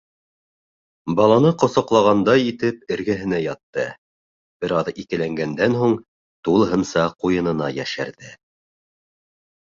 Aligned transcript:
Баланы 1.17 1.49
ҡосаҡлағандай 1.63 2.45
итеп 2.51 2.79
эргәһенә 2.95 3.41
ятты, 3.41 3.85
бер 4.65 4.73
аҙ 4.77 4.89
икеләнгәндән 5.03 5.75
һуң 5.81 5.93
тулыһынса 6.49 7.05
ҡуйынына 7.25 7.69
йәшерҙе. 7.81 8.33